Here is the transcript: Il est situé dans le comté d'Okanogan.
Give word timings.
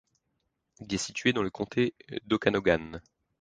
Il 0.79 0.91
est 0.91 0.97
situé 0.97 1.31
dans 1.31 1.43
le 1.43 1.51
comté 1.51 1.93
d'Okanogan. 2.25 3.01